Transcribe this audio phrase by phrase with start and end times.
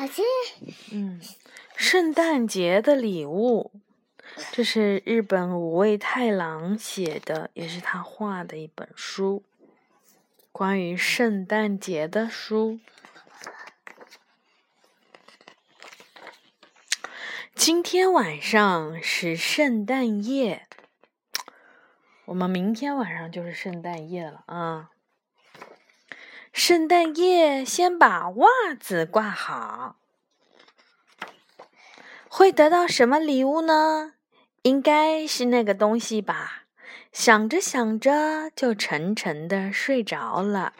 [0.00, 0.24] 小心。
[0.92, 1.20] 嗯，
[1.76, 3.70] 圣诞节的礼物，
[4.50, 9.44] 这是日本五味太郎写的，也是他画的一本书，
[10.52, 12.80] 关于圣诞节的书。
[17.54, 20.66] 今天晚上是圣诞夜，
[22.24, 24.92] 我们明天晚上就是圣诞夜了啊！
[26.62, 28.46] 圣诞夜先把袜
[28.78, 29.96] 子挂好，
[32.28, 34.12] 会得到什么礼物呢？
[34.60, 36.64] 应该是那个东西吧。
[37.12, 40.74] 想着想着，就沉沉的睡着了。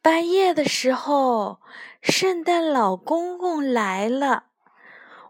[0.00, 1.60] 半夜的时候，
[2.00, 4.44] 圣诞老公公来了。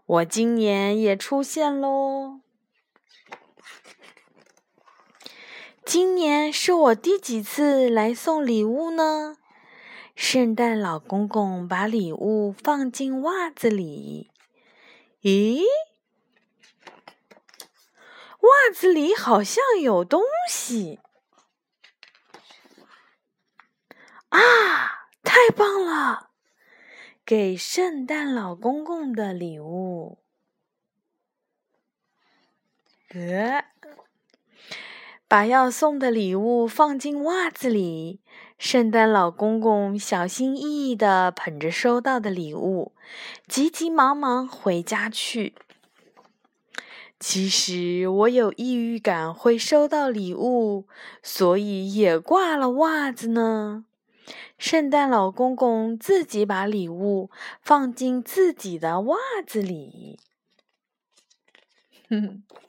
[0.05, 2.39] 我今年也出现喽！
[5.91, 9.39] 今年是我第几次来送礼物呢？
[10.15, 14.29] 圣诞老公公把礼物放进袜子里。
[15.23, 15.63] 咦，
[18.41, 20.99] 袜子里好像有东西！
[24.29, 26.29] 啊，太棒了！
[27.25, 30.19] 给圣诞老公公的礼物，
[33.09, 33.65] 呃，
[35.29, 38.19] 把要送的礼物放进袜子里。
[38.57, 42.93] 圣诞老公公小心翼翼的捧着收到的礼物，
[43.47, 45.53] 急急忙忙回家去。
[47.19, 50.87] 其实我有抑郁感会收到礼物，
[51.21, 53.85] 所以也挂了袜子呢。
[54.57, 57.29] 圣诞老公公自己把礼物
[57.61, 60.19] 放进自己的袜子里，
[62.09, 62.43] 哼，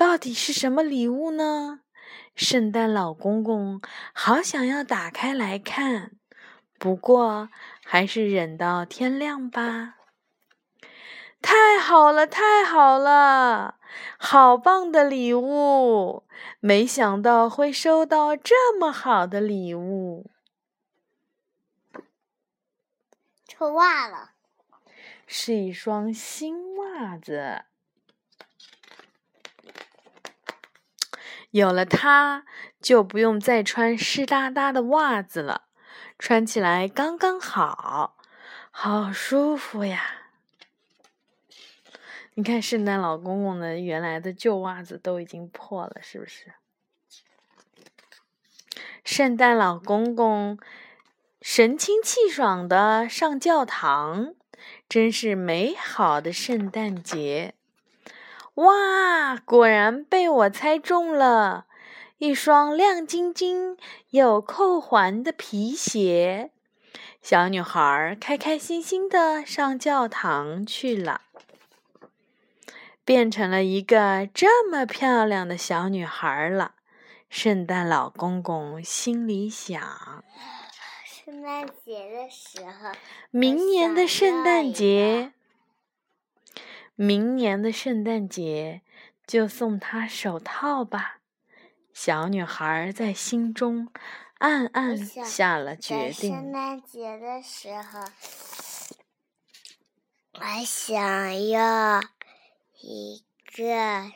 [0.00, 1.80] 到底是什么礼物呢？
[2.34, 3.82] 圣诞老公公
[4.14, 6.12] 好想要打开来看，
[6.78, 7.50] 不过
[7.84, 9.96] 还是忍到天亮吧。
[11.42, 13.78] 太好了，太好了，
[14.18, 16.24] 好棒的礼物！
[16.60, 20.30] 没想到会收到这么好的礼物。
[23.46, 24.14] 臭袜子，
[25.26, 27.64] 是一双新袜子。
[31.50, 32.44] 有了它，
[32.80, 35.64] 就不用再穿湿哒哒的袜子了，
[36.18, 38.16] 穿起来刚刚好，
[38.70, 40.30] 好舒服呀！
[42.34, 46.52] 你看，圣诞老公公的原来的旧袜子都已经破了，是不是？
[49.04, 50.58] 圣诞老公公。
[51.42, 54.34] 神清气爽的上教堂，
[54.90, 57.54] 真是美好的圣诞节！
[58.54, 61.66] 哇，果然被我猜中了，
[62.18, 63.76] 一双亮晶晶
[64.10, 66.50] 有扣环的皮鞋。
[67.22, 71.20] 小女孩开开心心的上教堂去了，
[73.04, 76.72] 变成了一个这么漂亮的小女孩了。
[77.28, 80.24] 圣诞老公公心里想。
[81.06, 82.90] 圣诞节的时候，
[83.30, 85.32] 明年的圣诞节，
[87.02, 88.82] 明年的圣诞节
[89.26, 91.20] 就送他手套吧。
[91.94, 93.88] 小女孩在心中
[94.36, 96.30] 暗暗下了决定。
[96.30, 98.00] 圣诞节的时候，
[100.34, 102.02] 我想要
[102.82, 103.24] 一
[103.56, 104.12] 个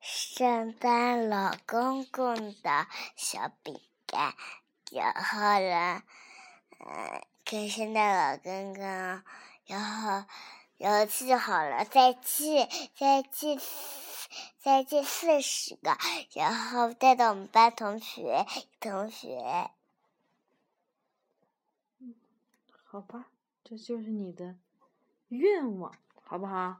[0.00, 2.86] 圣诞老公公的
[3.16, 4.32] 小饼干，
[4.90, 6.02] 然后呢？
[6.80, 8.82] 嗯，跟圣诞老公公，
[9.66, 10.24] 然后，
[10.78, 12.66] 然后记好了，再记，
[12.96, 13.58] 再记，
[14.60, 15.96] 再记四十个，
[16.34, 18.46] 然后带到我们班同学
[18.80, 19.70] 同学。
[21.98, 22.14] 嗯，
[22.84, 23.26] 好吧，
[23.64, 24.56] 这就是你的
[25.28, 25.92] 愿望，
[26.24, 26.76] 好不好？